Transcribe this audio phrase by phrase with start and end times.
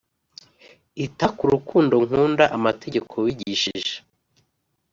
[1.05, 3.95] Ita ku rukundo nkunda amategeko wigishije